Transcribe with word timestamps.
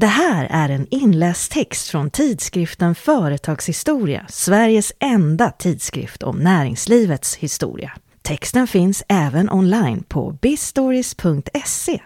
Det 0.00 0.06
här 0.06 0.46
är 0.50 0.68
en 0.68 0.86
inläst 0.90 1.52
text 1.52 1.88
från 1.88 2.10
tidskriften 2.10 2.94
Företagshistoria, 2.94 4.26
Sveriges 4.28 4.92
enda 5.00 5.50
tidskrift 5.50 6.22
om 6.22 6.38
näringslivets 6.38 7.36
historia. 7.36 7.92
Texten 8.22 8.66
finns 8.66 9.02
även 9.08 9.50
online 9.50 10.02
på 10.02 10.38
bistories.se. 10.42 12.02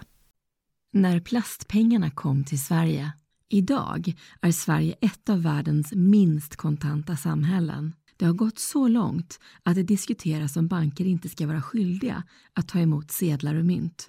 När 0.92 1.20
plastpengarna 1.20 2.10
kom 2.10 2.44
till 2.44 2.62
Sverige. 2.62 3.12
Idag 3.48 4.14
är 4.40 4.52
Sverige 4.52 4.94
ett 5.00 5.28
av 5.28 5.42
världens 5.42 5.92
minst 5.92 6.56
kontanta 6.56 7.16
samhällen. 7.16 7.92
Det 8.16 8.24
har 8.24 8.32
gått 8.32 8.58
så 8.58 8.88
långt 8.88 9.40
att 9.62 9.74
det 9.74 9.82
diskuteras 9.82 10.56
om 10.56 10.68
banker 10.68 11.04
inte 11.04 11.28
ska 11.28 11.46
vara 11.46 11.62
skyldiga 11.62 12.22
att 12.52 12.68
ta 12.68 12.78
emot 12.78 13.10
sedlar 13.10 13.54
och 13.54 13.64
mynt. 13.64 14.08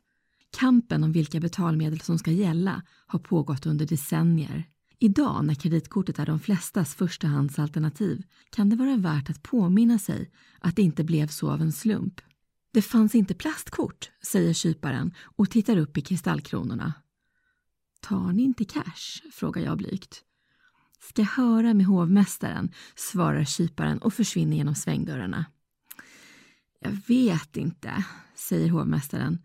Kampen 0.56 1.04
om 1.04 1.12
vilka 1.12 1.40
betalmedel 1.40 2.02
som 2.02 2.20
ska 2.20 2.32
gälla 2.32 2.82
har 3.08 3.20
pågått 3.20 3.66
under 3.66 3.86
decennier. 3.86 4.64
Idag 5.00 5.46
när 5.46 5.56
kreditkortet 5.56 6.20
är 6.20 6.26
de 6.26 6.40
flestas 6.40 6.96
förstahandsalternativ 6.96 8.24
kan 8.50 8.70
det 8.70 8.76
vara 8.76 8.98
värt 8.98 9.30
att 9.30 9.44
påminna 9.44 10.00
sig 10.00 10.32
att 10.60 10.76
det 10.76 10.82
inte 10.82 11.04
blev 11.04 11.28
så 11.28 11.52
av 11.52 11.62
en 11.62 11.72
slump. 11.72 12.22
Det 12.74 12.82
fanns 12.82 13.16
inte 13.16 13.34
plastkort, 13.34 14.12
säger 14.28 14.54
kyparen 14.54 15.14
och 15.36 15.50
tittar 15.50 15.78
upp 15.78 15.98
i 15.98 16.02
kristallkronorna. 16.02 16.94
Tar 18.02 18.32
ni 18.32 18.44
inte 18.44 18.66
cash? 18.66 19.32
frågar 19.32 19.62
jag 19.62 19.78
blygt. 19.78 20.22
Ska 21.00 21.24
höra 21.24 21.74
med 21.74 21.86
hovmästaren, 21.86 22.72
svarar 22.96 23.46
kyparen 23.46 23.98
och 23.98 24.14
försvinner 24.14 24.58
genom 24.58 24.76
svängdörrarna. 24.76 25.46
Jag 26.80 26.98
vet 27.08 27.58
inte, 27.58 28.06
säger 28.36 28.70
hovmästaren. 28.70 29.40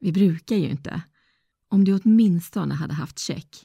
Vi 0.00 0.12
brukar 0.12 0.56
ju 0.56 0.68
inte. 0.68 1.02
Om 1.68 1.84
du 1.84 1.94
åtminstone 1.94 2.74
hade 2.74 2.94
haft 2.94 3.18
check. 3.18 3.64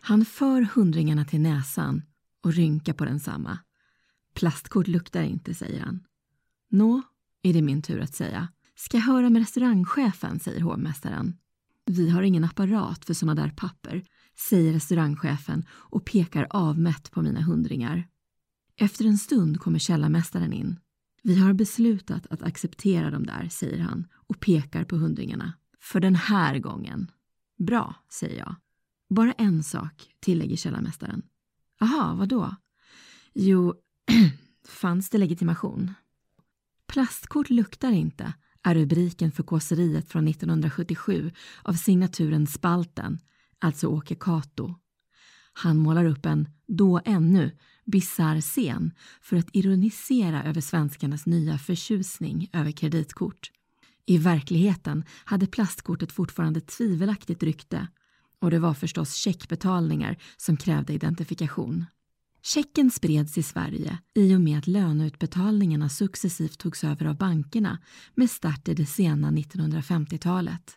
Han 0.00 0.24
för 0.24 0.62
hundringarna 0.62 1.24
till 1.24 1.40
näsan 1.40 2.02
och 2.42 2.52
rynkar 2.52 2.92
på 2.92 3.04
densamma. 3.04 3.58
Plastkort 4.34 4.88
luktar 4.88 5.22
inte, 5.22 5.54
säger 5.54 5.80
han. 5.80 6.00
Nå, 6.70 7.02
är 7.42 7.52
det 7.52 7.62
min 7.62 7.82
tur 7.82 8.00
att 8.00 8.14
säga. 8.14 8.48
Ska 8.74 8.96
jag 8.96 9.04
höra 9.04 9.30
med 9.30 9.40
restaurangchefen, 9.40 10.40
säger 10.40 10.60
hovmästaren. 10.60 11.36
Vi 11.86 12.10
har 12.10 12.22
ingen 12.22 12.44
apparat 12.44 13.04
för 13.04 13.14
såna 13.14 13.34
där 13.34 13.48
papper, 13.48 14.04
säger 14.48 14.72
restaurangchefen 14.72 15.66
och 15.70 16.04
pekar 16.04 16.46
avmätt 16.50 17.10
på 17.10 17.22
mina 17.22 17.40
hundringar. 17.40 18.08
Efter 18.76 19.04
en 19.04 19.18
stund 19.18 19.60
kommer 19.60 19.78
källarmästaren 19.78 20.52
in. 20.52 20.78
Vi 21.22 21.38
har 21.38 21.52
beslutat 21.52 22.26
att 22.26 22.42
acceptera 22.42 23.10
dem 23.10 23.26
där, 23.26 23.48
säger 23.48 23.78
han 23.78 24.06
och 24.12 24.40
pekar 24.40 24.84
på 24.84 24.96
hundringarna. 24.96 25.52
För 25.82 26.00
den 26.00 26.14
här 26.16 26.58
gången. 26.58 27.10
Bra, 27.58 27.94
säger 28.08 28.38
jag. 28.38 28.54
Bara 29.08 29.32
en 29.32 29.62
sak, 29.62 30.08
tillägger 30.20 30.56
källarmästaren. 30.56 31.22
Aha, 31.80 32.14
vad 32.14 32.28
då? 32.28 32.56
Jo, 33.34 33.74
fanns 34.68 35.10
det 35.10 35.18
legitimation? 35.18 35.94
Plastkort 36.86 37.50
luktar 37.50 37.92
inte, 37.92 38.32
är 38.62 38.74
rubriken 38.74 39.32
för 39.32 39.42
kåseriet 39.42 40.08
från 40.08 40.28
1977 40.28 41.30
av 41.62 41.72
signaturen 41.72 42.46
Spalten, 42.46 43.18
alltså 43.58 43.86
Åke 43.86 44.14
Kato. 44.14 44.74
Han 45.52 45.78
målar 45.78 46.04
upp 46.04 46.26
en, 46.26 46.48
då 46.66 47.00
ännu, 47.04 47.56
bisarr 47.84 48.40
scen 48.40 48.92
för 49.20 49.36
att 49.36 49.48
ironisera 49.52 50.44
över 50.44 50.60
svenskarnas 50.60 51.26
nya 51.26 51.58
förtjusning 51.58 52.50
över 52.52 52.72
kreditkort. 52.72 53.50
I 54.06 54.18
verkligheten 54.18 55.04
hade 55.24 55.46
plastkortet 55.46 56.12
fortfarande 56.12 56.60
tvivelaktigt 56.60 57.42
rykte 57.42 57.88
och 58.40 58.50
det 58.50 58.58
var 58.58 58.74
förstås 58.74 59.14
checkbetalningar 59.14 60.16
som 60.36 60.56
krävde 60.56 60.92
identifikation. 60.92 61.84
Checken 62.42 62.90
spreds 62.90 63.38
i 63.38 63.42
Sverige 63.42 63.98
i 64.14 64.34
och 64.34 64.40
med 64.40 64.58
att 64.58 64.66
löneutbetalningarna 64.66 65.88
successivt 65.88 66.58
togs 66.58 66.84
över 66.84 67.06
av 67.06 67.16
bankerna 67.16 67.78
med 68.14 68.30
start 68.30 68.68
i 68.68 68.74
det 68.74 68.86
sena 68.86 69.30
1950-talet. 69.30 70.76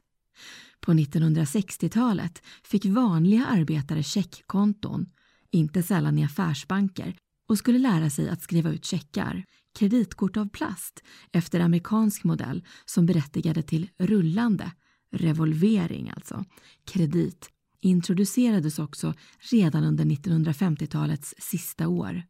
På 0.80 0.94
1960-talet 0.94 2.42
fick 2.64 2.86
vanliga 2.86 3.46
arbetare 3.46 4.04
checkkonton, 4.04 5.06
inte 5.52 5.84
sällan 5.84 6.18
i 6.18 6.24
affärsbanker, 6.24 7.18
och 7.48 7.58
skulle 7.58 7.80
lära 7.80 8.10
sig 8.10 8.30
att 8.30 8.42
skriva 8.42 8.70
ut 8.70 8.86
checkar, 8.86 9.46
kreditkort 9.76 10.38
av 10.38 10.50
plast 10.50 11.04
efter 11.32 11.60
amerikansk 11.60 12.24
modell 12.24 12.64
som 12.86 13.06
berättigade 13.06 13.62
till 13.62 13.90
rullande, 13.98 14.72
revolvering 15.12 16.12
alltså, 16.16 16.46
kredit 16.86 17.50
introducerades 17.86 18.80
också 18.80 19.14
redan 19.40 19.84
under 19.84 20.06
1950-talets 20.06 21.36
sista 21.38 21.88
år. 21.88 22.24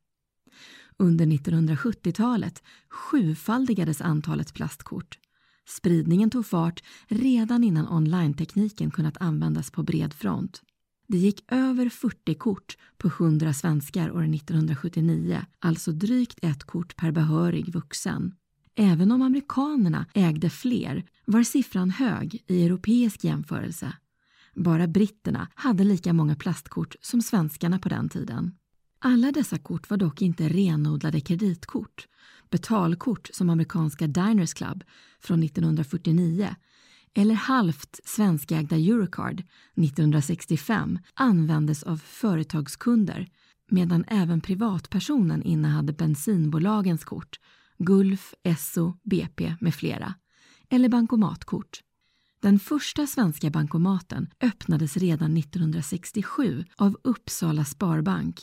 Under 0.98 1.26
1970-talet 1.26 2.64
sjufaldigades 2.90 4.02
antalet 4.02 4.54
plastkort. 4.54 5.20
Spridningen 5.68 6.30
tog 6.30 6.46
fart 6.46 6.84
redan 7.08 7.64
innan 7.64 7.88
online-tekniken 7.88 8.92
kunnat 8.92 9.18
användas 9.18 9.72
på 9.72 9.84
bred 9.84 10.14
front. 10.14 10.62
Det 11.08 11.18
gick 11.18 11.44
över 11.52 11.90
40 11.90 12.34
kort 12.34 12.78
på 12.98 13.08
100 13.08 13.54
svenskar 13.54 14.12
år 14.12 14.24
1979, 14.36 15.46
alltså 15.60 15.92
drygt 15.92 16.40
ett 16.42 16.64
kort 16.64 16.96
per 16.96 17.12
behörig 17.12 17.74
vuxen. 17.74 18.36
Även 18.76 19.12
om 19.12 19.22
amerikanerna 19.22 20.06
ägde 20.14 20.50
fler 20.50 21.04
var 21.26 21.44
siffran 21.44 21.90
hög 21.90 22.44
i 22.48 22.66
europeisk 22.66 23.24
jämförelse. 23.24 23.94
Bara 24.56 24.88
britterna 24.88 25.48
hade 25.56 25.84
lika 25.84 26.14
många 26.14 26.36
plastkort 26.36 26.96
som 27.02 27.22
svenskarna 27.22 27.80
på 27.80 27.90
den 27.90 28.10
tiden. 28.10 28.52
Alla 29.00 29.32
dessa 29.32 29.58
kort 29.58 29.90
var 29.90 29.98
dock 29.98 30.22
inte 30.22 30.50
renodlade 30.50 31.22
kreditkort. 31.22 32.08
Betalkort 32.50 33.30
som 33.34 33.50
amerikanska 33.50 34.08
Diners 34.08 34.54
Club 34.54 34.84
från 35.20 35.44
1949 35.44 36.56
eller 37.16 37.36
halvt 37.36 38.00
svenskägda 38.04 38.76
Eurocard 38.76 39.44
1965 39.76 41.00
användes 41.14 41.84
av 41.84 41.98
företagskunder 41.98 43.30
medan 43.70 44.06
även 44.08 44.42
privatpersonen 44.42 45.44
innehade 45.44 45.94
bensinbolagens 45.94 47.04
kort, 47.04 47.40
Gulf, 47.78 48.34
Esso, 48.44 48.94
BP 49.04 49.56
med 49.60 49.76
flera, 49.76 50.14
eller 50.70 50.90
bankomatkort. 50.90 51.82
Den 52.40 52.60
första 52.60 53.08
svenska 53.08 53.50
bankomaten 53.50 54.30
öppnades 54.42 54.98
redan 54.98 55.38
1967 55.38 56.66
av 56.76 56.98
Uppsala 57.04 57.66
Sparbank. 57.66 58.40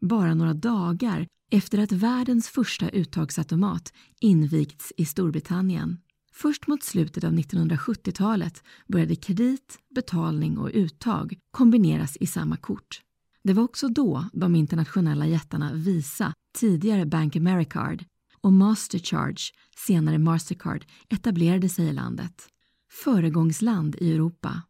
Bara 0.00 0.34
några 0.34 0.54
dagar 0.54 1.26
efter 1.50 1.78
att 1.78 1.92
världens 1.92 2.48
första 2.48 2.88
uttagsautomat 2.88 3.92
invigts 4.20 4.92
i 4.96 5.04
Storbritannien. 5.04 5.98
Först 6.40 6.66
mot 6.66 6.82
slutet 6.82 7.24
av 7.24 7.32
1970-talet 7.32 8.62
började 8.86 9.16
kredit, 9.16 9.78
betalning 9.94 10.58
och 10.58 10.70
uttag 10.74 11.38
kombineras 11.50 12.16
i 12.20 12.26
samma 12.26 12.56
kort. 12.56 13.00
Det 13.44 13.52
var 13.52 13.62
också 13.62 13.88
då 13.88 14.24
de 14.32 14.54
internationella 14.54 15.26
jättarna 15.26 15.72
Visa, 15.72 16.32
tidigare 16.58 17.06
Bank 17.06 17.36
Americard, 17.36 18.04
och 18.40 18.52
Mastercharge, 18.52 19.52
senare 19.76 20.18
Mastercard, 20.18 20.84
etablerade 21.08 21.68
sig 21.68 21.88
i 21.88 21.92
landet. 21.92 22.48
Föregångsland 23.04 23.96
i 23.98 24.12
Europa. 24.12 24.62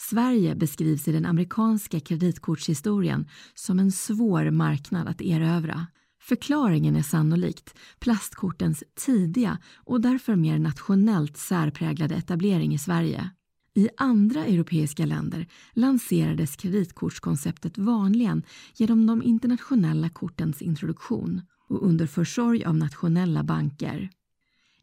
Sverige 0.00 0.54
beskrivs 0.54 1.08
i 1.08 1.12
den 1.12 1.26
amerikanska 1.26 2.00
kreditkortshistorien 2.00 3.28
som 3.54 3.78
en 3.78 3.92
svår 3.92 4.50
marknad 4.50 5.08
att 5.08 5.20
erövra. 5.20 5.86
Förklaringen 6.28 6.96
är 6.96 7.02
sannolikt 7.02 7.74
plastkortens 7.98 8.84
tidiga 8.94 9.58
och 9.76 10.00
därför 10.00 10.36
mer 10.36 10.58
nationellt 10.58 11.36
särpräglade 11.36 12.14
etablering 12.14 12.74
i 12.74 12.78
Sverige. 12.78 13.30
I 13.74 13.88
andra 13.96 14.44
europeiska 14.44 15.06
länder 15.06 15.46
lanserades 15.72 16.56
kreditkortskonceptet 16.56 17.78
vanligen 17.78 18.42
genom 18.74 19.06
de 19.06 19.22
internationella 19.22 20.08
kortens 20.08 20.62
introduktion 20.62 21.42
och 21.68 21.86
under 21.86 22.06
försorg 22.06 22.64
av 22.64 22.76
nationella 22.76 23.42
banker. 23.44 24.10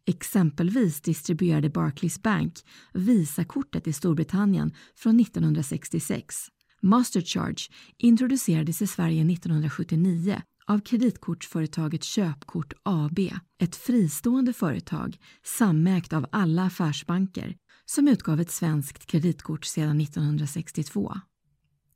Exempelvis 0.05 1.01
distribuerade 1.01 1.69
Barclays 1.69 2.21
Bank 2.21 2.53
Visakortet 2.93 3.87
i 3.87 3.93
Storbritannien 3.93 4.73
från 4.95 5.19
1966. 5.19 6.35
Mastercharge 6.81 7.69
introducerades 7.97 8.81
i 8.81 8.87
Sverige 8.87 9.33
1979 9.33 10.41
av 10.65 10.79
kreditkortsföretaget 10.79 12.03
Köpkort 12.03 12.73
AB, 12.83 13.19
ett 13.59 13.75
fristående 13.75 14.53
företag 14.53 15.17
samägt 15.43 16.13
av 16.13 16.25
alla 16.31 16.63
affärsbanker 16.63 17.55
som 17.85 18.07
utgav 18.07 18.39
ett 18.39 18.51
svenskt 18.51 19.05
kreditkort 19.05 19.65
sedan 19.65 20.01
1962. 20.01 21.13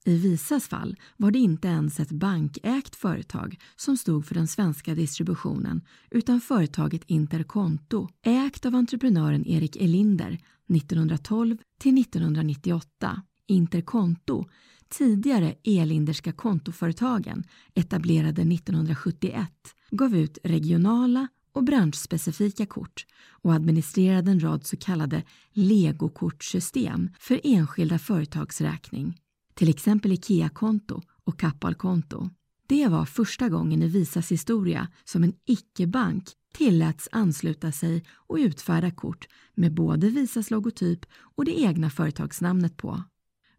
I 0.05 0.17
Visas 0.17 0.67
fall 0.67 0.95
var 1.17 1.31
det 1.31 1.39
inte 1.39 1.67
ens 1.67 1.99
ett 1.99 2.11
bankägt 2.11 2.95
företag 2.95 3.59
som 3.75 3.97
stod 3.97 4.25
för 4.25 4.35
den 4.35 4.47
svenska 4.47 4.95
distributionen 4.95 5.81
utan 6.11 6.41
företaget 6.41 7.03
Interkonto, 7.07 8.09
ägt 8.25 8.65
av 8.65 8.75
entreprenören 8.75 9.47
Erik 9.47 9.75
Elinder 9.75 10.39
1912 10.69 11.57
till 11.79 12.01
1998. 12.01 13.21
Interkonto 13.47 14.45
tidigare 14.89 15.55
Elinderska 15.63 16.31
kontoföretagen, 16.31 17.43
etablerade 17.73 18.41
1971, 18.41 19.49
gav 19.91 20.15
ut 20.15 20.37
regionala 20.43 21.27
och 21.51 21.63
branschspecifika 21.63 22.65
kort 22.65 23.05
och 23.29 23.53
administrerade 23.53 24.31
en 24.31 24.43
rad 24.43 24.65
så 24.65 24.77
kallade 24.77 25.23
legokortsystem 25.51 27.09
för 27.19 27.41
enskilda 27.43 27.99
företags 27.99 28.61
räkning, 28.61 29.17
till 29.53 29.69
exempel 29.69 30.11
IKEA-konto 30.11 31.01
och 31.23 31.39
Kappahl-konto. 31.39 32.29
Det 32.67 32.87
var 32.87 33.05
första 33.05 33.49
gången 33.49 33.83
i 33.83 33.87
Visas 33.87 34.31
historia 34.31 34.87
som 35.03 35.23
en 35.23 35.33
icke-bank 35.45 36.25
tilläts 36.53 37.09
ansluta 37.11 37.71
sig 37.71 38.03
och 38.09 38.35
utfärda 38.35 38.91
kort 38.91 39.27
med 39.55 39.73
både 39.73 40.09
Visas 40.09 40.51
logotyp 40.51 41.05
och 41.35 41.45
det 41.45 41.59
egna 41.59 41.89
företagsnamnet 41.89 42.77
på. 42.77 43.03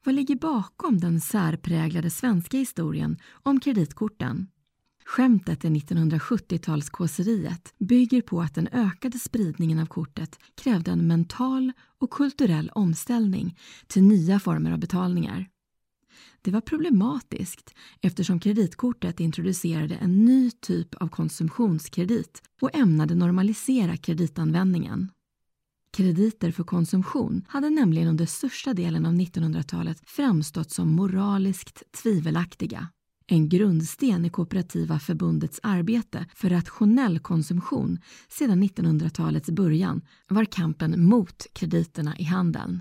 Vad 0.09 0.15
ligger 0.15 0.37
bakom 0.37 0.99
den 0.99 1.21
särpräglade 1.21 2.11
svenska 2.11 2.57
historien 2.57 3.19
om 3.31 3.61
kreditkorten? 3.61 4.47
Skämtet 5.05 5.65
i 5.65 5.69
1970-talskåseriet 5.69 7.75
bygger 7.79 8.23
på 8.23 8.41
att 8.41 8.55
den 8.55 8.69
ökade 8.73 9.19
spridningen 9.19 9.79
av 9.79 9.87
kortet 9.87 10.39
krävde 10.63 10.91
en 10.91 11.07
mental 11.07 11.73
och 12.01 12.11
kulturell 12.11 12.71
omställning 12.75 13.59
till 13.87 14.03
nya 14.03 14.41
former 14.41 14.73
av 14.73 14.79
betalningar. 14.79 15.47
Det 16.43 16.51
var 16.51 16.61
problematiskt 16.61 17.75
eftersom 18.01 18.41
kreditkortet 18.41 19.21
introducerade 19.21 19.95
en 19.95 20.25
ny 20.25 20.51
typ 20.51 20.95
av 20.95 21.09
konsumtionskredit 21.09 22.43
och 22.61 22.77
ämnade 22.77 23.15
normalisera 23.15 23.97
kreditanvändningen. 23.97 25.11
Krediter 25.90 26.50
för 26.50 26.64
konsumtion 26.64 27.44
hade 27.49 27.70
nämligen 27.70 28.08
under 28.08 28.26
största 28.26 28.75
delen 28.75 29.06
av 29.06 29.12
1900-talet 29.12 30.02
framstått 30.06 30.70
som 30.70 30.88
moraliskt 30.88 31.82
tvivelaktiga. 32.02 32.88
En 33.26 33.49
grundsten 33.49 34.25
i 34.25 34.31
Kooperativa 34.31 34.99
förbundets 34.99 35.61
arbete 35.62 36.26
för 36.35 36.49
rationell 36.50 37.19
konsumtion 37.19 37.99
sedan 38.29 38.64
1900-talets 38.64 39.50
början 39.50 40.02
var 40.29 40.44
kampen 40.44 41.05
mot 41.05 41.46
krediterna 41.52 42.19
i 42.19 42.25
handeln. 42.25 42.81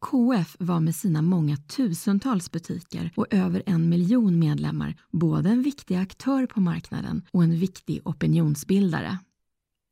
KF 0.00 0.56
var 0.58 0.80
med 0.80 0.94
sina 0.94 1.22
många 1.22 1.56
tusentals 1.56 2.50
butiker 2.50 3.12
och 3.16 3.26
över 3.30 3.62
en 3.66 3.88
miljon 3.88 4.38
medlemmar 4.38 4.96
både 5.10 5.50
en 5.50 5.62
viktig 5.62 5.96
aktör 5.96 6.46
på 6.46 6.60
marknaden 6.60 7.22
och 7.30 7.42
en 7.44 7.58
viktig 7.58 8.00
opinionsbildare. 8.04 9.18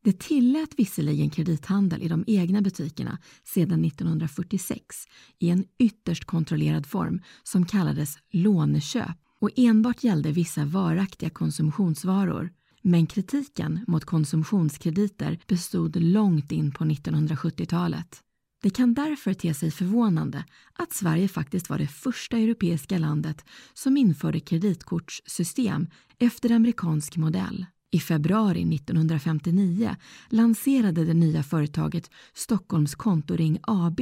Det 0.04 0.18
tillät 0.18 0.70
visserligen 0.76 1.30
kredithandel 1.30 2.02
i 2.02 2.08
de 2.08 2.24
egna 2.26 2.62
butikerna 2.62 3.18
sedan 3.44 3.84
1946 3.84 4.96
i 5.38 5.50
en 5.50 5.64
ytterst 5.78 6.24
kontrollerad 6.24 6.86
form 6.86 7.22
som 7.42 7.66
kallades 7.66 8.18
låneköp 8.30 9.16
och 9.40 9.50
enbart 9.56 10.04
gällde 10.04 10.32
vissa 10.32 10.64
varaktiga 10.64 11.30
konsumtionsvaror. 11.30 12.50
Men 12.82 13.06
kritiken 13.06 13.84
mot 13.86 14.04
konsumtionskrediter 14.04 15.38
bestod 15.46 15.96
långt 15.96 16.52
in 16.52 16.72
på 16.72 16.84
1970-talet. 16.84 18.20
Det 18.62 18.70
kan 18.70 18.94
därför 18.94 19.34
te 19.34 19.54
sig 19.54 19.70
förvånande 19.70 20.44
att 20.72 20.92
Sverige 20.92 21.28
faktiskt 21.28 21.70
var 21.70 21.78
det 21.78 21.86
första 21.86 22.36
europeiska 22.36 22.98
landet 22.98 23.44
som 23.74 23.96
införde 23.96 24.40
kreditkortssystem 24.40 25.86
efter 26.18 26.50
amerikansk 26.50 27.16
modell. 27.16 27.66
I 27.94 28.00
februari 28.00 28.74
1959 28.74 29.96
lanserade 30.28 31.04
det 31.04 31.14
nya 31.14 31.42
företaget 31.42 32.10
Stockholms 32.34 32.94
Kontoring 32.94 33.58
AB 33.62 34.00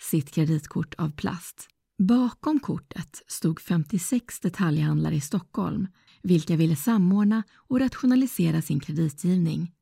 sitt 0.00 0.30
kreditkort 0.30 0.94
av 0.98 1.10
plast. 1.10 1.68
Bakom 1.98 2.60
kortet 2.60 3.22
stod 3.26 3.60
56 3.60 4.40
detaljhandlare 4.40 5.14
i 5.14 5.20
Stockholm 5.20 5.86
vilka 6.22 6.56
ville 6.56 6.76
samordna 6.76 7.42
och 7.54 7.80
rationalisera 7.80 8.62
sin 8.62 8.80
kreditgivning. 8.80 9.72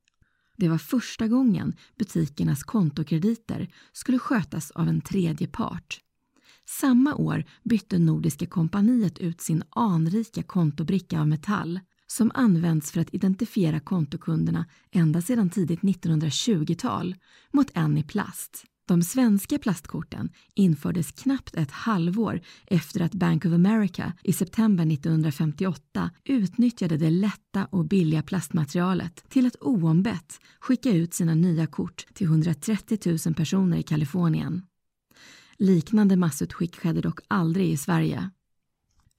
Det 0.57 0.69
var 0.69 0.79
första 0.79 1.29
gången 1.29 1.77
butikernas 1.99 2.63
kontokrediter 2.63 3.73
skulle 3.93 4.19
skötas 4.19 4.71
av 4.71 4.89
en 4.89 5.01
tredje 5.01 5.47
part. 5.47 6.01
Samma 6.69 7.15
år 7.15 7.45
bytte 7.65 7.99
Nordiska 7.99 8.47
kompaniet 8.47 9.19
ut 9.19 9.41
sin 9.41 9.63
anrika 9.71 10.43
kontobricka 10.43 11.21
av 11.21 11.29
metall 11.29 11.81
som 12.11 12.31
använts 12.35 12.91
för 12.91 13.01
att 13.01 13.15
identifiera 13.15 13.81
kontokunderna 13.81 14.67
ända 14.91 15.23
sedan 15.23 15.51
tidigt 15.51 15.81
1920-tal 15.81 17.15
mot 17.53 17.71
en 17.75 17.99
i 17.99 18.03
plast. 18.03 18.65
De 18.89 19.03
svenska 19.03 19.59
plastkorten 19.59 20.31
infördes 20.55 21.13
knappt 21.13 21.55
ett 21.55 21.71
halvår 21.71 22.41
efter 22.67 23.01
att 23.01 23.15
Bank 23.15 23.45
of 23.45 23.53
America 23.53 24.13
i 24.23 24.33
september 24.33 24.93
1958 24.93 26.11
utnyttjade 26.25 26.97
det 26.97 27.11
lätta 27.11 27.65
och 27.65 27.85
billiga 27.85 28.23
plastmaterialet 28.23 29.25
till 29.29 29.47
att 29.47 29.57
oombett 29.61 30.41
skicka 30.61 30.91
ut 30.91 31.15
sina 31.15 31.35
nya 31.35 31.67
kort 31.67 32.07
till 32.15 32.27
130 32.27 33.19
000 33.27 33.35
personer 33.35 33.77
i 33.77 33.83
Kalifornien. 33.83 34.63
Liknande 35.59 36.17
massutskick 36.17 36.77
skedde 36.77 37.01
dock 37.01 37.21
aldrig 37.29 37.71
i 37.71 37.77
Sverige. 37.77 38.31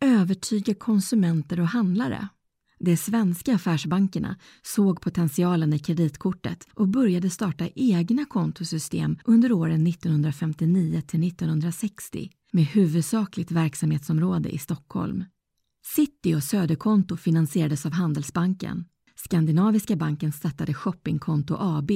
Övertyga 0.02 0.74
konsumenter 0.74 1.60
och 1.60 1.68
handlare 1.68 2.28
de 2.83 2.98
svenska 2.98 3.56
affärsbankerna 3.56 4.36
såg 4.62 5.01
potentialen 5.01 5.74
i 5.74 5.80
kreditkortet 5.80 6.68
och 6.74 6.88
började 6.88 7.30
starta 7.30 7.69
egna 7.75 8.25
kontosystem 8.25 9.18
under 9.25 9.51
åren 9.51 9.88
1959 9.88 11.01
till 11.07 11.28
1960 11.28 12.31
med 12.51 12.66
huvudsakligt 12.66 13.51
verksamhetsområde 13.51 14.50
i 14.50 14.57
Stockholm. 14.57 15.24
City 15.95 16.36
och 16.36 16.44
Söderkonto 16.44 17.18
finansierades 17.18 17.86
av 17.86 17.92
Handelsbanken. 17.92 18.86
Skandinaviska 19.16 19.95
banken 19.95 20.31
startade 20.31 20.74
Shoppingkonto 20.74 21.56
AB. 21.60 21.92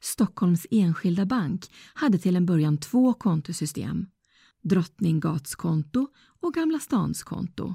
Stockholms 0.00 0.66
Enskilda 0.70 1.26
Bank 1.26 1.70
hade 1.94 2.18
till 2.18 2.36
en 2.36 2.46
början 2.46 2.78
två 2.78 3.14
kontosystem. 3.14 4.06
Drottninggatskonto 4.62 6.08
och 6.40 6.54
Gamla 6.54 6.78
stans 6.78 7.22
konto. 7.22 7.74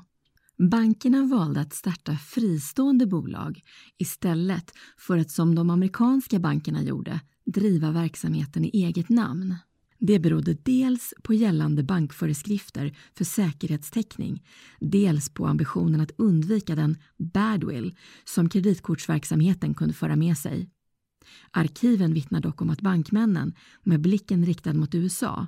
Bankerna 0.57 1.25
valde 1.25 1.61
att 1.61 1.73
starta 1.73 2.17
fristående 2.17 3.07
bolag 3.07 3.61
istället 3.97 4.71
för 4.97 5.17
att 5.17 5.31
som 5.31 5.55
de 5.55 5.69
amerikanska 5.69 6.39
bankerna 6.39 6.83
gjorde 6.83 7.19
driva 7.45 7.91
verksamheten 7.91 8.65
i 8.65 8.69
eget 8.73 9.09
namn. 9.09 9.55
Det 9.99 10.19
berodde 10.19 10.53
dels 10.53 11.13
på 11.23 11.33
gällande 11.33 11.83
bankföreskrifter 11.83 12.97
för 13.13 13.23
säkerhetstäckning, 13.23 14.43
dels 14.79 15.29
på 15.29 15.47
ambitionen 15.47 16.01
att 16.01 16.11
undvika 16.17 16.75
den 16.75 16.97
badwill 17.17 17.95
som 18.25 18.49
kreditkortsverksamheten 18.49 19.73
kunde 19.73 19.93
föra 19.93 20.15
med 20.15 20.37
sig. 20.37 20.69
Arkiven 21.51 22.13
vittnar 22.13 22.39
dock 22.39 22.61
om 22.61 22.69
att 22.69 22.81
bankmännen, 22.81 23.53
med 23.83 24.01
blicken 24.01 24.45
riktad 24.45 24.73
mot 24.73 24.95
USA, 24.95 25.47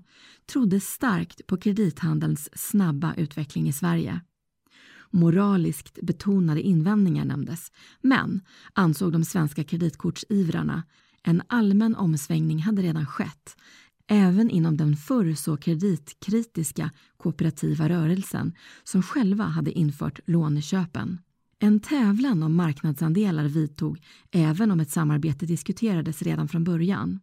trodde 0.51 0.79
starkt 0.79 1.47
på 1.47 1.57
kredithandelns 1.57 2.49
snabba 2.53 3.13
utveckling 3.13 3.67
i 3.67 3.73
Sverige 3.73 4.21
moraliskt 5.11 5.99
betonade 6.01 6.61
invändningar 6.61 7.25
nämndes, 7.25 7.71
men, 8.01 8.41
ansåg 8.73 9.11
de 9.11 9.23
svenska 9.25 9.63
kreditkortsivrarna, 9.63 10.83
en 11.23 11.41
allmän 11.47 11.95
omsvängning 11.95 12.59
hade 12.59 12.81
redan 12.81 13.05
skett, 13.05 13.57
även 14.07 14.49
inom 14.49 14.77
den 14.77 14.95
förr 14.95 15.33
så 15.33 15.57
kreditkritiska 15.57 16.91
kooperativa 17.17 17.89
rörelsen 17.89 18.53
som 18.83 19.03
själva 19.03 19.43
hade 19.43 19.71
infört 19.71 20.19
låneköpen. 20.25 21.17
En 21.59 21.79
tävlan 21.79 22.43
om 22.43 22.55
marknadsandelar 22.55 23.45
vidtog 23.45 24.01
även 24.31 24.71
om 24.71 24.79
ett 24.79 24.91
samarbete 24.91 25.45
diskuterades 25.45 26.21
redan 26.21 26.47
från 26.47 26.63
början. 26.63 27.19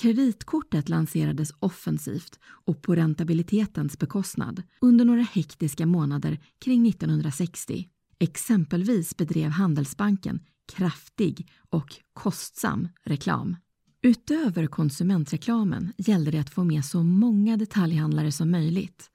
Kreditkortet 0.00 0.88
lanserades 0.88 1.52
offensivt 1.58 2.38
och 2.42 2.82
på 2.82 2.94
räntabilitetens 2.94 3.98
bekostnad 3.98 4.62
under 4.80 5.04
några 5.04 5.22
hektiska 5.22 5.86
månader 5.86 6.40
kring 6.64 6.88
1960. 6.88 7.88
Exempelvis 8.18 9.16
bedrev 9.16 9.50
Handelsbanken 9.50 10.40
kraftig 10.72 11.48
och 11.70 11.94
kostsam 12.12 12.88
reklam. 13.04 13.56
Utöver 14.02 14.66
konsumentreklamen 14.66 15.92
gällde 15.98 16.30
det 16.30 16.38
att 16.38 16.54
få 16.54 16.64
med 16.64 16.84
så 16.84 17.02
många 17.02 17.56
detaljhandlare 17.56 18.32
som 18.32 18.50
möjligt. 18.50 19.10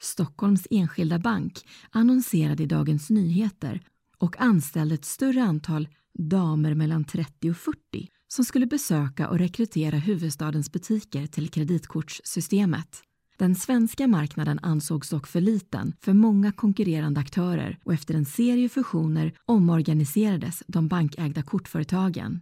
Stockholms 0.00 0.66
Enskilda 0.70 1.18
Bank 1.18 1.66
annonserade 1.90 2.62
i 2.62 2.66
Dagens 2.66 3.10
Nyheter 3.10 3.80
och 4.18 4.40
anställde 4.40 4.94
ett 4.94 5.04
större 5.04 5.42
antal 5.42 5.88
damer 6.18 6.74
mellan 6.74 7.04
30 7.04 7.50
och 7.50 7.56
40 7.56 8.08
som 8.32 8.44
skulle 8.44 8.66
besöka 8.66 9.28
och 9.28 9.38
rekrytera 9.38 9.96
huvudstadens 9.96 10.72
butiker 10.72 11.26
till 11.26 11.48
kreditkortssystemet. 11.48 13.02
Den 13.38 13.54
svenska 13.54 14.06
marknaden 14.06 14.58
ansågs 14.62 15.10
dock 15.10 15.26
för 15.26 15.40
liten 15.40 15.92
för 16.00 16.12
många 16.12 16.52
konkurrerande 16.52 17.20
aktörer 17.20 17.78
och 17.84 17.94
efter 17.94 18.14
en 18.14 18.24
serie 18.24 18.68
fusioner 18.68 19.32
omorganiserades 19.46 20.62
de 20.66 20.88
bankägda 20.88 21.42
kortföretagen. 21.42 22.40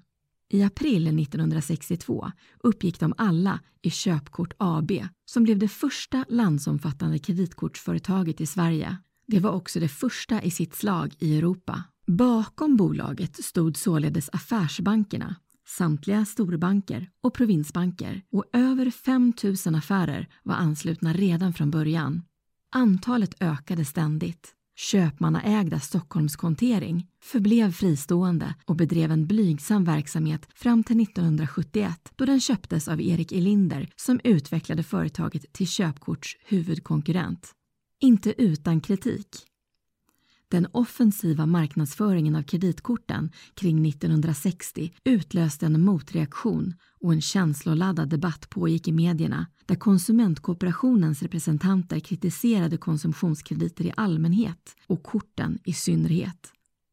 I 0.50 0.62
april 0.62 1.20
1962 1.20 2.30
uppgick 2.60 3.00
de 3.00 3.14
alla 3.16 3.60
i 3.82 3.90
Köpkort 3.90 4.52
AB 4.58 4.92
som 5.24 5.44
blev 5.44 5.58
det 5.58 5.68
första 5.68 6.24
landsomfattande 6.28 7.18
kreditkortsföretaget 7.18 8.40
i 8.40 8.46
Sverige. 8.46 8.96
Det 9.26 9.40
var 9.40 9.50
också 9.50 9.80
det 9.80 9.88
första 9.88 10.42
i 10.42 10.50
sitt 10.50 10.74
slag 10.74 11.14
i 11.18 11.38
Europa. 11.38 11.82
Bakom 12.06 12.76
bolaget 12.76 13.44
stod 13.44 13.76
således 13.76 14.30
affärsbankerna, 14.32 15.36
samtliga 15.68 16.24
storbanker 16.24 17.10
och 17.22 17.34
provinsbanker 17.34 18.22
och 18.32 18.44
över 18.52 18.90
5 18.90 19.32
000 19.66 19.74
affärer 19.74 20.28
var 20.42 20.54
anslutna 20.54 21.12
redan 21.12 21.52
från 21.52 21.70
början. 21.70 22.22
Antalet 22.72 23.42
ökade 23.42 23.84
ständigt. 23.84 24.54
Köpmannaägda 24.76 25.80
Stockholmskontering 25.80 27.06
förblev 27.22 27.72
fristående 27.72 28.54
och 28.64 28.76
bedrev 28.76 29.10
en 29.10 29.26
blygsam 29.26 29.84
verksamhet 29.84 30.48
fram 30.54 30.84
till 30.84 31.00
1971 31.00 32.12
då 32.16 32.24
den 32.24 32.40
köptes 32.40 32.88
av 32.88 33.00
Erik 33.00 33.32
Elinder 33.32 33.90
som 33.96 34.20
utvecklade 34.24 34.82
företaget 34.82 35.52
till 35.52 35.68
Köpkorts 35.68 36.36
huvudkonkurrent. 36.44 37.52
Inte 38.00 38.42
utan 38.42 38.80
kritik. 38.80 39.47
Den 40.50 40.66
offensiva 40.72 41.46
marknadsföringen 41.46 42.36
av 42.36 42.42
kreditkorten 42.42 43.30
kring 43.54 43.88
1960 43.88 44.92
utlöste 45.04 45.66
en 45.66 45.84
motreaktion 45.84 46.74
och 47.00 47.12
en 47.12 47.20
känsloladdad 47.20 48.08
debatt 48.08 48.50
pågick 48.50 48.88
i 48.88 48.92
medierna 48.92 49.46
där 49.66 49.74
konsumentkooperationens 49.74 51.22
representanter 51.22 52.00
kritiserade 52.00 52.76
konsumtionskrediter 52.76 53.84
i 53.86 53.92
allmänhet 53.96 54.76
och 54.86 55.02
korten 55.02 55.58
i 55.64 55.72
synnerhet. 55.72 56.52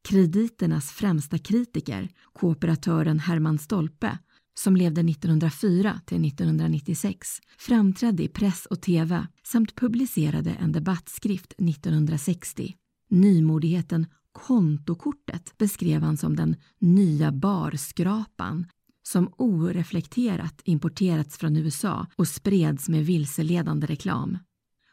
Krediternas 0.09 0.91
främsta 0.91 1.38
kritiker, 1.38 2.09
kooperatören 2.33 3.19
Herman 3.19 3.57
Stolpe, 3.57 4.17
som 4.59 4.75
levde 4.75 5.01
1904 5.01 6.01
till 6.05 6.25
1996, 6.27 7.27
framträdde 7.57 8.24
i 8.24 8.27
press 8.27 8.65
och 8.65 8.81
tv 8.81 9.27
samt 9.43 9.75
publicerade 9.75 10.51
en 10.51 10.71
debattskrift 10.71 11.53
1960. 11.53 12.75
Nymodigheten 13.09 14.05
kontokortet 14.31 15.57
beskrev 15.57 16.01
han 16.01 16.17
som 16.17 16.35
den 16.35 16.55
nya 16.79 17.31
barskrapan 17.31 18.65
som 19.03 19.33
oreflekterat 19.38 20.62
importerats 20.63 21.38
från 21.38 21.57
USA 21.57 22.07
och 22.15 22.27
spreds 22.27 22.89
med 22.89 23.05
vilseledande 23.05 23.88
reklam. 23.88 24.38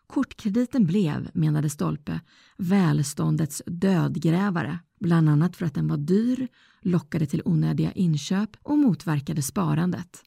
Kortkrediten 0.06 0.86
blev, 0.86 1.30
menade 1.34 1.70
Stolpe, 1.70 2.20
välståndets 2.58 3.62
dödgrävare, 3.66 4.78
bland 5.00 5.28
annat 5.28 5.56
för 5.56 5.66
att 5.66 5.74
den 5.74 5.88
var 5.88 5.96
dyr, 5.96 6.48
lockade 6.80 7.26
till 7.26 7.42
onödiga 7.44 7.92
inköp 7.92 8.50
och 8.62 8.78
motverkade 8.78 9.42
sparandet. 9.42 10.22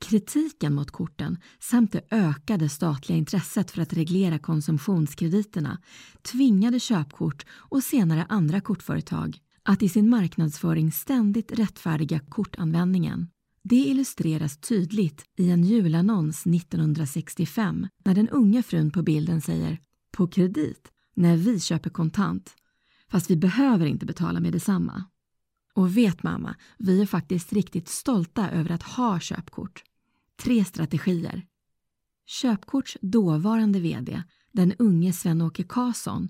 Kritiken 0.00 0.74
mot 0.74 0.90
korten 0.90 1.38
samt 1.60 1.92
det 1.92 2.02
ökade 2.10 2.68
statliga 2.68 3.18
intresset 3.18 3.70
för 3.70 3.82
att 3.82 3.92
reglera 3.92 4.38
konsumtionskrediterna 4.38 5.78
tvingade 6.22 6.80
köpkort 6.80 7.46
och 7.50 7.82
senare 7.82 8.26
andra 8.28 8.60
kortföretag 8.60 9.38
att 9.62 9.82
i 9.82 9.88
sin 9.88 10.10
marknadsföring 10.10 10.92
ständigt 10.92 11.58
rättfärdiga 11.58 12.20
kortanvändningen. 12.20 13.28
Det 13.62 13.76
illustreras 13.76 14.58
tydligt 14.58 15.24
i 15.38 15.50
en 15.50 15.64
julannons 15.64 16.46
1965 16.46 17.86
när 18.04 18.14
den 18.14 18.28
unga 18.28 18.62
frun 18.62 18.90
på 18.90 19.02
bilden 19.02 19.40
säger 19.40 19.78
“På 20.16 20.26
kredit? 20.26 20.92
När 21.16 21.36
vi 21.36 21.60
köper 21.60 21.90
kontant. 21.90 22.54
Fast 23.10 23.30
vi 23.30 23.36
behöver 23.36 23.86
inte 23.86 24.06
betala 24.06 24.40
med 24.40 24.52
detsamma.” 24.52 25.04
Och 25.76 25.96
vet 25.96 26.22
mamma, 26.22 26.56
vi 26.78 27.00
är 27.02 27.06
faktiskt 27.06 27.52
riktigt 27.52 27.88
stolta 27.88 28.50
över 28.50 28.70
att 28.70 28.82
ha 28.82 29.20
köpkort. 29.20 29.82
Tre 30.42 30.64
strategier. 30.64 31.46
Köpkorts 32.26 32.98
dåvarande 33.00 33.80
VD, 33.80 34.22
den 34.52 34.72
unge 34.78 35.12
Sven-Åke 35.12 35.62
Karlsson, 35.62 36.28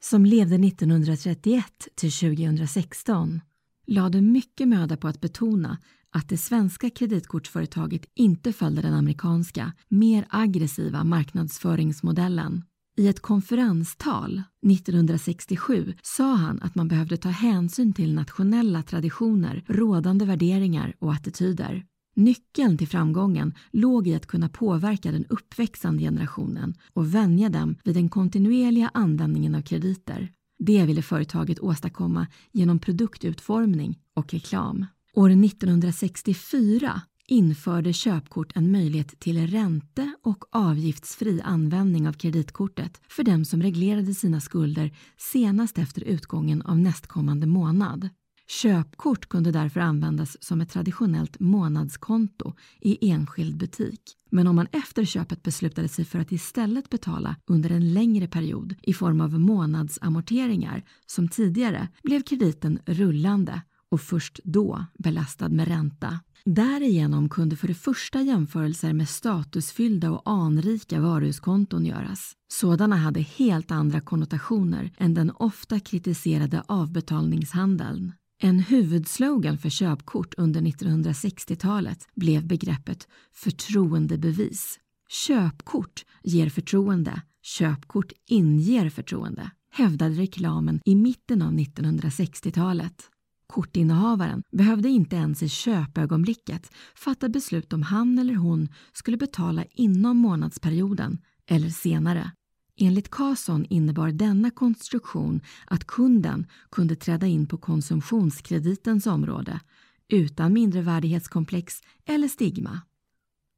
som 0.00 0.26
levde 0.26 0.54
1931 0.54 1.88
till 1.94 2.12
2016, 2.12 3.40
lade 3.86 4.20
mycket 4.20 4.68
möda 4.68 4.96
på 4.96 5.08
att 5.08 5.20
betona 5.20 5.78
att 6.10 6.28
det 6.28 6.38
svenska 6.38 6.90
kreditkortsföretaget 6.90 8.04
inte 8.14 8.52
följde 8.52 8.82
den 8.82 8.94
amerikanska, 8.94 9.72
mer 9.88 10.26
aggressiva 10.30 11.04
marknadsföringsmodellen. 11.04 12.64
I 12.96 13.08
ett 13.08 13.20
konferenstal 13.20 14.42
1967 14.66 15.94
sa 16.02 16.34
han 16.34 16.62
att 16.62 16.74
man 16.74 16.88
behövde 16.88 17.16
ta 17.16 17.28
hänsyn 17.28 17.92
till 17.92 18.14
nationella 18.14 18.82
traditioner, 18.82 19.64
rådande 19.66 20.24
värderingar 20.24 20.94
och 20.98 21.12
attityder. 21.12 21.84
Nyckeln 22.14 22.78
till 22.78 22.88
framgången 22.88 23.54
låg 23.70 24.08
i 24.08 24.14
att 24.14 24.26
kunna 24.26 24.48
påverka 24.48 25.12
den 25.12 25.24
uppväxande 25.28 26.02
generationen 26.02 26.74
och 26.92 27.14
vänja 27.14 27.48
dem 27.48 27.76
vid 27.84 27.94
den 27.94 28.08
kontinuerliga 28.08 28.90
användningen 28.94 29.54
av 29.54 29.62
krediter. 29.62 30.32
Det 30.58 30.84
ville 30.86 31.02
företaget 31.02 31.60
åstadkomma 31.60 32.26
genom 32.52 32.78
produktutformning 32.78 33.98
och 34.16 34.32
reklam. 34.32 34.86
År 35.14 35.30
1964 35.30 37.02
införde 37.28 37.92
köpkort 37.92 38.52
en 38.56 38.72
möjlighet 38.72 39.20
till 39.20 39.46
ränte 39.46 40.14
och 40.22 40.44
avgiftsfri 40.52 41.40
användning 41.44 42.08
av 42.08 42.12
kreditkortet 42.12 43.00
för 43.08 43.22
dem 43.22 43.44
som 43.44 43.62
reglerade 43.62 44.14
sina 44.14 44.40
skulder 44.40 44.92
senast 45.16 45.78
efter 45.78 46.04
utgången 46.04 46.62
av 46.62 46.78
nästkommande 46.78 47.46
månad. 47.46 48.08
Köpkort 48.48 49.28
kunde 49.28 49.52
därför 49.52 49.80
användas 49.80 50.36
som 50.40 50.60
ett 50.60 50.70
traditionellt 50.70 51.40
månadskonto 51.40 52.54
i 52.80 53.10
enskild 53.10 53.56
butik. 53.56 54.00
Men 54.30 54.46
om 54.46 54.56
man 54.56 54.66
efter 54.72 55.04
köpet 55.04 55.42
beslutade 55.42 55.88
sig 55.88 56.04
för 56.04 56.18
att 56.18 56.32
istället 56.32 56.90
betala 56.90 57.36
under 57.46 57.70
en 57.70 57.94
längre 57.94 58.28
period 58.28 58.74
i 58.82 58.94
form 58.94 59.20
av 59.20 59.40
månadsamorteringar 59.40 60.82
som 61.06 61.28
tidigare 61.28 61.88
blev 62.02 62.22
krediten 62.22 62.78
rullande 62.86 63.62
och 63.92 64.00
först 64.00 64.40
då 64.44 64.86
belastad 64.98 65.48
med 65.48 65.68
ränta. 65.68 66.20
Därigenom 66.44 67.28
kunde 67.28 67.56
för 67.56 67.68
det 67.68 67.74
första 67.74 68.20
jämförelser 68.20 68.92
med 68.92 69.08
statusfyllda 69.08 70.10
och 70.10 70.22
anrika 70.24 71.00
varuhuskonton 71.00 71.86
göras. 71.86 72.32
Sådana 72.52 72.96
hade 72.96 73.20
helt 73.20 73.70
andra 73.70 74.00
konnotationer 74.00 74.90
än 74.98 75.14
den 75.14 75.30
ofta 75.30 75.80
kritiserade 75.80 76.62
avbetalningshandeln. 76.66 78.12
En 78.38 78.58
huvudslogan 78.60 79.58
för 79.58 79.68
köpkort 79.68 80.34
under 80.36 80.60
1960-talet 80.60 82.08
blev 82.14 82.46
begreppet 82.46 83.08
förtroendebevis. 83.32 84.78
Köpkort 85.08 86.04
ger 86.22 86.48
förtroende, 86.48 87.22
köpkort 87.42 88.12
inger 88.28 88.90
förtroende, 88.90 89.50
hävdade 89.70 90.14
reklamen 90.14 90.80
i 90.84 90.94
mitten 90.94 91.42
av 91.42 91.52
1960-talet. 91.52 93.11
Kortinnehavaren 93.52 94.42
behövde 94.52 94.88
inte 94.88 95.16
ens 95.16 95.42
i 95.42 95.48
köpögonblicket 95.48 96.70
fatta 96.94 97.28
beslut 97.28 97.72
om 97.72 97.82
han 97.82 98.18
eller 98.18 98.34
hon 98.34 98.68
skulle 98.92 99.16
betala 99.16 99.64
inom 99.70 100.16
månadsperioden 100.16 101.18
eller 101.46 101.68
senare. 101.68 102.30
Enligt 102.76 103.10
Carson 103.10 103.64
innebar 103.64 104.10
denna 104.10 104.50
konstruktion 104.50 105.40
att 105.66 105.84
kunden 105.86 106.46
kunde 106.70 106.96
träda 106.96 107.26
in 107.26 107.46
på 107.46 107.58
konsumtionskreditens 107.58 109.06
område 109.06 109.60
utan 110.08 110.52
mindrevärdighetskomplex 110.52 111.80
eller 112.04 112.28
stigma. 112.28 112.80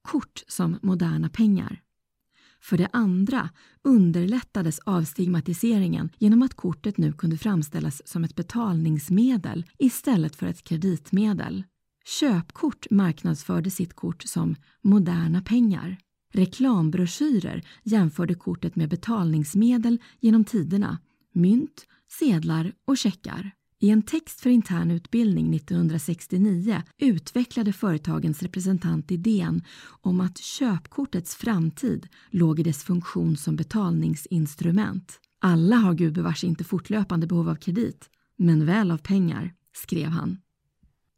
Kort 0.02 0.44
som 0.48 0.78
moderna 0.82 1.28
pengar. 1.28 1.80
För 2.64 2.78
det 2.78 2.88
andra 2.92 3.50
underlättades 3.82 4.78
avstigmatiseringen 4.78 6.10
genom 6.18 6.42
att 6.42 6.54
kortet 6.54 6.98
nu 6.98 7.12
kunde 7.12 7.38
framställas 7.38 8.02
som 8.04 8.24
ett 8.24 8.34
betalningsmedel 8.34 9.64
istället 9.78 10.36
för 10.36 10.46
ett 10.46 10.64
kreditmedel. 10.64 11.64
Köpkort 12.04 12.86
marknadsförde 12.90 13.70
sitt 13.70 13.94
kort 13.94 14.22
som 14.22 14.56
moderna 14.82 15.42
pengar. 15.42 15.96
Reklambroschyrer 16.32 17.62
jämförde 17.82 18.34
kortet 18.34 18.76
med 18.76 18.88
betalningsmedel 18.88 19.98
genom 20.20 20.44
tiderna, 20.44 20.98
mynt, 21.32 21.86
sedlar 22.18 22.72
och 22.84 22.96
checkar. 22.96 23.50
I 23.78 23.90
en 23.90 24.02
text 24.02 24.40
för 24.40 24.50
intern 24.50 24.90
utbildning 24.90 25.54
1969 25.54 26.82
utvecklade 26.98 27.72
företagens 27.72 28.42
representant 28.42 29.10
idén 29.10 29.64
om 30.00 30.20
att 30.20 30.38
köpkortets 30.38 31.36
framtid 31.36 32.08
låg 32.30 32.60
i 32.60 32.62
dess 32.62 32.84
funktion 32.84 33.36
som 33.36 33.56
betalningsinstrument. 33.56 35.20
Alla 35.40 35.76
har 35.76 35.94
gubevars 35.94 36.44
inte 36.44 36.64
fortlöpande 36.64 37.26
behov 37.26 37.48
av 37.48 37.54
kredit, 37.54 38.10
men 38.38 38.66
väl 38.66 38.90
av 38.90 38.98
pengar, 38.98 39.54
skrev 39.72 40.08
han. 40.08 40.38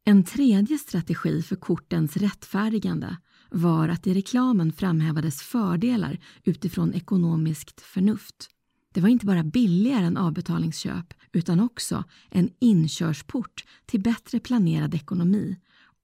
En 0.05 0.25
tredje 0.25 0.79
strategi 0.79 1.43
för 1.43 1.57
kortens 1.57 2.17
rättfärdigande 2.17 3.17
var 3.51 3.89
att 3.89 4.07
i 4.07 4.15
reklamen 4.15 4.73
framhävades 4.73 5.43
fördelar 5.43 6.19
utifrån 6.45 6.95
ekonomiskt 6.95 7.81
förnuft. 7.81 8.51
Det 8.95 9.01
var 9.01 9.09
inte 9.09 9.27
bara 9.27 9.45
billigare 9.45 10.05
än 10.05 10.17
avbetalningsköp 10.17 11.15
utan 11.37 11.61
också 11.61 12.05
en 12.31 12.51
inkörsport 12.59 13.65
till 13.87 14.01
bättre 14.01 14.41
planerad 14.41 14.95
ekonomi 14.95 15.57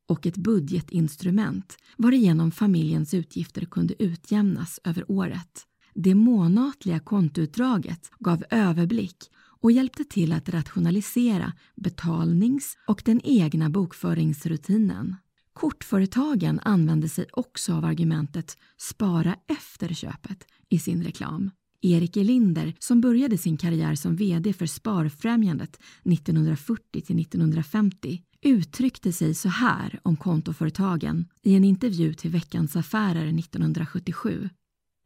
och 0.08 0.26
ett 0.26 0.36
budgetinstrument 0.36 1.76
varigenom 1.96 2.50
familjens 2.50 3.14
utgifter 3.14 3.64
kunde 3.64 4.02
utjämnas 4.02 4.80
över 4.84 5.04
året. 5.10 5.66
Det 5.94 6.14
månatliga 6.14 7.00
kontoutdraget 7.00 8.10
gav 8.18 8.44
överblick 8.50 9.16
och 9.60 9.72
hjälpte 9.72 10.04
till 10.04 10.32
att 10.32 10.48
rationalisera 10.48 11.52
betalnings 11.76 12.76
och 12.86 13.02
den 13.04 13.20
egna 13.24 13.70
bokföringsrutinen. 13.70 15.16
Kortföretagen 15.52 16.60
använde 16.60 17.08
sig 17.08 17.26
också 17.32 17.74
av 17.74 17.84
argumentet 17.84 18.56
spara 18.76 19.36
efter 19.48 19.94
köpet 19.94 20.46
i 20.68 20.78
sin 20.78 21.04
reklam. 21.04 21.50
Erik 21.82 22.16
Elinder, 22.16 22.74
som 22.78 23.00
började 23.00 23.38
sin 23.38 23.56
karriär 23.56 23.94
som 23.94 24.16
VD 24.16 24.52
för 24.52 24.66
Sparfrämjandet 24.66 25.80
1940 26.04 27.00
till 27.00 27.20
1950, 27.20 28.22
uttryckte 28.42 29.12
sig 29.12 29.34
så 29.34 29.48
här 29.48 30.00
om 30.02 30.16
kontoföretagen 30.16 31.28
i 31.42 31.54
en 31.54 31.64
intervju 31.64 32.14
till 32.14 32.30
Veckans 32.30 32.76
Affärer 32.76 33.38
1977. 33.38 34.48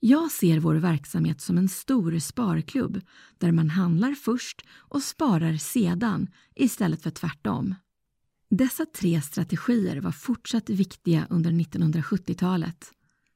Jag 0.00 0.30
ser 0.30 0.59
vår 0.59 0.75
verksamhet 0.75 1.40
som 1.40 1.59
en 1.59 1.68
stor 1.68 2.18
sparklubb 2.18 3.00
där 3.38 3.52
man 3.52 3.71
handlar 3.71 4.12
först 4.12 4.62
och 4.73 5.02
sparar 5.02 5.56
sedan 5.56 6.28
istället 6.54 7.02
för 7.02 7.11
tvärtom. 7.11 7.75
Dessa 8.50 8.87
tre 8.87 9.23
strategier 9.23 10.00
var 10.00 10.12
fortsatt 10.12 10.71
viktiga 10.71 11.26
under 11.30 11.50
1970-talet. 11.50 12.92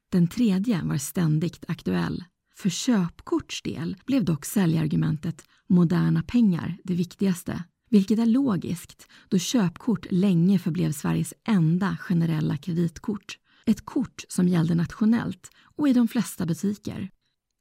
Den 0.09 0.27
tredje 0.27 0.83
var 0.83 0.97
ständigt 0.97 1.65
aktuell. 1.67 2.23
För 2.61 2.69
köpkorts 2.69 3.61
del 3.61 3.97
blev 4.05 4.25
dock 4.25 4.45
säljargumentet 4.45 5.45
moderna 5.69 6.23
pengar 6.23 6.77
det 6.83 6.93
viktigaste, 6.93 7.63
vilket 7.89 8.19
är 8.19 8.25
logiskt 8.25 9.07
då 9.29 9.37
köpkort 9.37 10.05
länge 10.11 10.59
förblev 10.59 10.91
Sveriges 10.91 11.33
enda 11.47 11.97
generella 12.01 12.57
kreditkort. 12.57 13.37
Ett 13.65 13.85
kort 13.85 14.23
som 14.27 14.47
gällde 14.47 14.75
nationellt 14.75 15.49
och 15.77 15.89
i 15.89 15.93
de 15.93 16.07
flesta 16.07 16.45
butiker. 16.45 17.09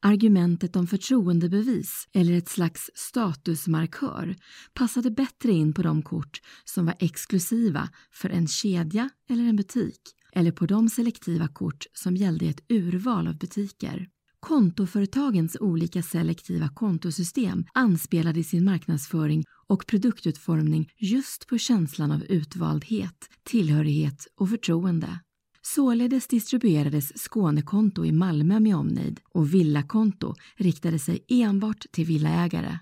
Argumentet 0.03 0.77
om 0.77 0.87
förtroendebevis 0.87 2.09
eller 2.13 2.33
ett 2.33 2.49
slags 2.49 2.91
statusmarkör 2.95 4.37
passade 4.75 5.11
bättre 5.11 5.53
in 5.53 5.75
på 5.75 5.83
de 5.83 6.03
kort 6.03 6.41
som 6.65 6.87
var 6.87 6.95
exklusiva 6.99 7.89
för 8.13 8.31
en 8.31 8.49
kedja 8.49 9.11
eller 9.29 9.45
en 9.45 9.57
butik 9.57 10.01
eller 10.33 10.53
på 10.53 10.67
de 10.67 10.89
selektiva 10.89 11.49
kort 11.49 11.87
som 11.93 12.17
gällde 12.17 12.47
ett 12.47 12.65
urval 12.69 13.29
av 13.29 13.39
butiker. 13.39 14.09
Kontoföretagens 14.41 15.57
olika 15.61 16.03
selektiva 16.03 16.69
kontosystem 16.69 17.65
anspelade 17.75 18.41
i 18.41 18.45
sin 18.45 18.65
marknadsföring 18.65 19.45
och 19.67 19.87
produktutformning 19.87 20.91
just 20.99 21.47
på 21.47 21.59
känslan 21.59 22.13
av 22.13 22.23
utvaldhet, 22.23 23.29
tillhörighet 23.43 24.27
och 24.37 24.51
förtroende. 24.51 25.21
Således 25.63 26.27
distribuerades 26.27 27.13
Skånekonto 27.17 28.05
i 28.05 28.13
Malmö 28.13 28.61
med 28.61 28.77
omnejd 28.77 29.21
och 29.35 29.55
Villakonto 29.55 30.35
riktade 30.57 30.99
sig 30.99 31.25
enbart 31.29 31.87
till 31.93 32.07
villaägare. 32.07 32.79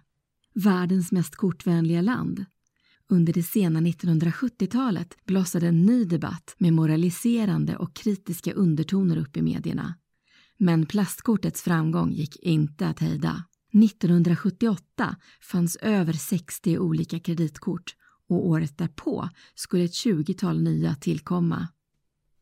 Världens 0.55 1.13
mest 1.13 1.37
kortvänliga 1.37 2.03
land. 2.03 2.45
Under 3.09 3.33
det 3.33 3.43
sena 3.43 3.81
1970-talet 3.81 5.17
blossade 5.27 5.67
en 5.67 5.87
ny 5.87 6.05
debatt 6.05 6.55
med 6.59 6.73
moraliserande 6.73 7.77
och 7.77 7.95
kritiska 7.95 8.53
undertoner 8.53 9.17
upp 9.17 9.37
i 9.37 9.43
medierna. 9.43 9.95
Men 10.59 10.87
plastkortets 10.87 11.63
framgång 11.63 12.13
gick 12.13 12.37
inte 12.37 12.89
att 12.89 13.01
hejda. 13.01 13.45
1978 13.85 15.17
fanns 15.41 15.77
över 15.77 16.13
60 16.13 16.79
olika 16.79 17.21
kreditkort 17.21 17.95
och 18.29 18.47
året 18.47 18.79
därpå 18.79 19.29
skulle 19.55 19.85
ett 19.85 20.05
20-tal 20.05 20.63
nya 20.63 20.95
tillkomma. 20.95 21.69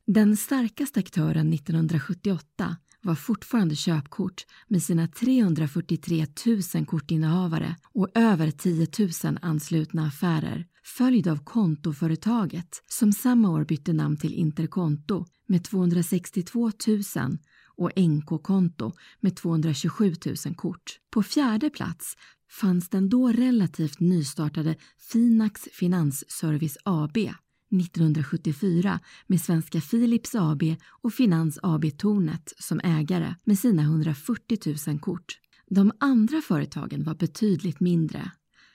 Den 0.07 0.37
starkaste 0.37 1.01
aktören 1.01 1.53
1978 1.53 2.77
var 3.03 3.15
fortfarande 3.15 3.77
köpkort 3.77 4.47
med 4.69 4.83
sina 4.83 5.09
343 5.09 6.27
000 6.75 6.87
kortinnehavare 6.87 7.77
och 7.93 8.09
över 8.15 8.51
10 8.51 8.87
000 9.25 9.39
anslutna 9.43 10.07
affärer 10.07 10.67
följd 10.85 11.29
av 11.29 11.45
kontoföretaget 11.45 12.83
som 12.87 13.13
samma 13.13 13.51
år 13.51 13.65
bytte 13.65 13.93
namn 13.93 14.17
till 14.17 14.35
Interkonto 14.35 15.27
med 15.47 15.65
262 15.65 16.71
000 17.17 17.39
och 17.77 17.91
NK-konto 17.97 18.93
med 19.21 19.37
227 19.37 20.15
000 20.47 20.55
kort. 20.55 20.99
På 21.11 21.23
fjärde 21.23 21.71
plats 21.71 22.17
fanns 22.51 22.89
den 22.89 23.09
då 23.09 23.29
relativt 23.29 24.01
nystartade 24.01 24.77
Finax 24.99 25.69
Finansservice 25.73 26.79
AB 26.85 27.17
1974 27.17 29.01
med 29.27 29.41
Svenska 29.41 29.81
Philips 29.81 30.35
AB 30.35 30.63
och 31.03 31.13
Finans 31.13 31.59
AB 31.63 31.99
Tornet 31.99 32.53
som 32.59 32.81
ägare 32.85 33.35
med 33.45 33.59
sina 33.59 33.83
140 33.83 34.59
000 34.89 34.99
kort. 34.99 35.39
De 35.71 35.93
andra 36.01 36.41
företagen 36.41 37.05
var 37.05 37.15
betydligt 37.15 37.81
mindre. 37.81 38.31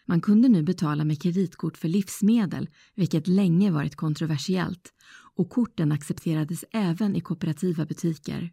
Man 0.05 0.21
kunde 0.21 0.49
nu 0.49 0.63
betala 0.63 1.03
med 1.03 1.21
kreditkort 1.21 1.77
för 1.77 1.87
livsmedel, 1.87 2.69
vilket 2.95 3.27
länge 3.27 3.71
varit 3.71 3.95
kontroversiellt, 3.95 4.93
och 5.35 5.49
korten 5.49 5.91
accepterades 5.91 6.65
även 6.71 7.15
i 7.15 7.21
kooperativa 7.21 7.85
butiker. 7.85 8.51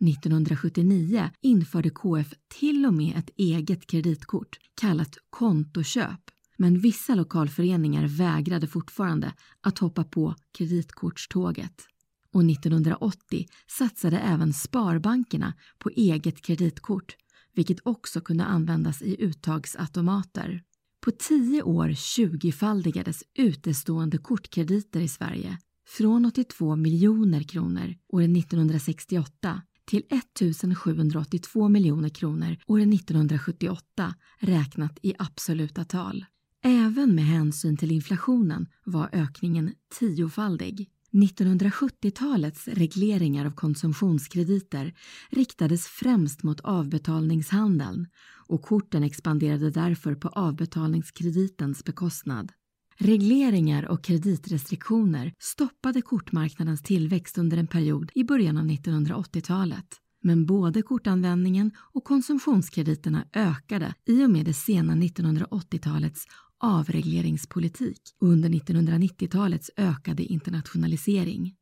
1979 0.00 1.30
införde 1.40 1.90
KF 1.90 2.34
till 2.48 2.86
och 2.86 2.94
med 2.94 3.16
ett 3.16 3.30
eget 3.36 3.86
kreditkort 3.86 4.58
kallat 4.80 5.18
kontoköp 5.30 6.20
men 6.58 6.78
vissa 6.78 7.14
lokalföreningar 7.14 8.06
vägrade 8.06 8.66
fortfarande 8.66 9.32
att 9.60 9.78
hoppa 9.78 10.04
på 10.04 10.34
kreditkortståget. 10.58 11.86
Och 12.32 12.44
1980 12.44 13.46
satsade 13.66 14.18
även 14.18 14.52
sparbankerna 14.52 15.54
på 15.78 15.90
eget 15.90 16.42
kreditkort 16.42 17.16
vilket 17.54 17.78
också 17.82 18.20
kunde 18.20 18.44
användas 18.44 19.02
i 19.02 19.16
uttagsautomater. 19.24 20.62
På 21.00 21.10
tio 21.10 21.62
år 21.62 21.92
tjugofaldigades 21.92 23.22
utestående 23.34 24.18
kortkrediter 24.18 25.00
i 25.00 25.08
Sverige 25.08 25.58
från 25.88 26.24
82 26.26 26.76
miljoner 26.76 27.42
kronor 27.42 27.94
år 28.08 28.22
1968 28.22 29.62
till 29.88 30.02
1782 30.10 31.68
miljoner 31.68 32.08
kronor 32.08 32.56
år 32.66 32.80
1978 32.80 34.14
räknat 34.38 34.98
i 35.02 35.14
absoluta 35.18 35.84
tal. 35.84 36.24
Även 36.64 37.14
med 37.14 37.24
hänsyn 37.24 37.76
till 37.76 37.92
inflationen 37.92 38.66
var 38.84 39.08
ökningen 39.12 39.74
tiofaldig. 39.98 40.88
1970-talets 41.12 42.68
regleringar 42.68 43.46
av 43.46 43.50
konsumtionskrediter 43.50 44.94
riktades 45.30 45.86
främst 45.86 46.42
mot 46.42 46.60
avbetalningshandeln 46.60 48.06
och 48.46 48.62
korten 48.62 49.02
expanderade 49.02 49.70
därför 49.70 50.14
på 50.14 50.28
avbetalningskreditens 50.28 51.84
bekostnad. 51.84 52.52
Regleringar 53.00 53.88
och 53.88 54.04
kreditrestriktioner 54.04 55.32
stoppade 55.38 56.02
kortmarknadens 56.02 56.82
tillväxt 56.82 57.38
under 57.38 57.56
en 57.56 57.66
period 57.66 58.10
i 58.14 58.24
början 58.24 58.56
av 58.56 58.64
1980-talet. 58.64 59.86
Men 60.22 60.46
både 60.46 60.82
kortanvändningen 60.82 61.70
och 61.94 62.04
konsumtionskrediterna 62.04 63.24
ökade 63.32 63.94
i 64.06 64.24
och 64.24 64.30
med 64.30 64.44
det 64.44 64.54
sena 64.54 64.94
1980-talets 64.94 66.24
avregleringspolitik 66.60 68.00
och 68.20 68.28
under 68.28 68.48
1990-talets 68.48 69.70
ökade 69.76 70.22
internationalisering. 70.22 71.54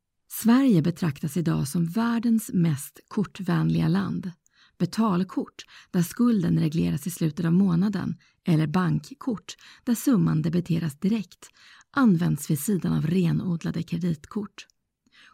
Sverige 0.43 0.83
betraktas 0.83 1.37
idag 1.37 1.69
som 1.69 1.87
världens 1.87 2.51
mest 2.53 3.01
kortvänliga 3.09 3.89
land. 3.89 4.31
Betalkort, 4.79 5.65
där 5.91 6.03
skulden 6.03 6.59
regleras 6.59 7.07
i 7.07 7.11
slutet 7.11 7.47
av 7.47 7.53
månaden, 7.53 8.17
eller 8.45 8.67
bankkort, 8.67 9.57
där 9.85 9.95
summan 9.95 10.43
debiteras 10.43 11.01
direkt, 11.01 11.49
används 11.91 12.51
vid 12.51 12.61
sidan 12.61 12.93
av 12.93 13.07
renodlade 13.07 13.83
kreditkort. 13.83 14.67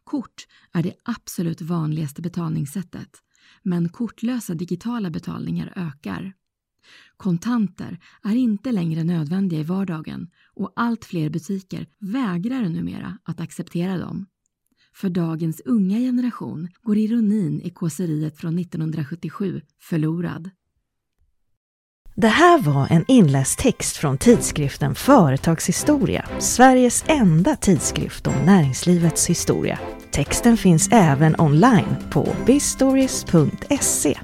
Kort 0.05 0.47
är 0.73 0.83
det 0.83 0.95
absolut 1.05 1.61
vanligaste 1.61 2.23
betalningssättet, 2.23 3.11
men 3.63 3.89
kortlösa 3.89 4.55
digitala 4.55 5.11
betalningar 5.11 5.73
ökar. 5.77 6.33
Kontanter 7.17 7.99
är 8.23 8.37
inte 8.37 8.73
längre 8.73 9.05
nödvändiga 9.05 9.61
i 9.61 9.65
vardagen 9.65 10.31
och 10.55 10.73
allt 10.77 11.05
fler 11.05 11.31
butiker 11.31 11.87
vägrar 11.99 12.69
numera 12.69 13.19
att 13.25 13.41
acceptera 13.41 13.99
dem. 13.99 14.27
För 14.95 15.09
dagens 15.09 15.61
unga 15.65 15.99
generation 15.99 16.69
går 16.83 16.99
ironin 16.99 17.63
i 17.63 17.71
kåseriet 17.71 18.37
från 18.37 18.59
1977 18.59 19.61
förlorad. 19.81 20.51
Det 22.15 22.29
här 22.29 22.63
var 22.63 22.87
en 22.91 23.05
inläst 23.09 23.59
text 23.59 23.97
från 23.97 24.19
tidskriften 24.19 24.95
Företagshistoria, 24.95 26.29
Sveriges 26.39 27.05
enda 27.09 27.57
tidskrift 27.57 28.27
om 28.27 28.35
näringslivets 28.47 29.27
historia. 29.31 29.79
Texten 30.11 30.57
finns 30.57 30.89
även 30.93 31.41
online 31.41 31.97
på 32.11 32.37
bistories.se 32.47 34.19